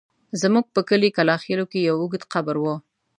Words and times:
زموږ 0.41 0.65
په 0.75 0.81
کلي 0.89 1.09
کلاخېلو 1.17 1.65
کې 1.71 1.79
يو 1.87 1.95
اوږد 2.01 2.23
قبر 2.33 2.55
و. 2.59 2.65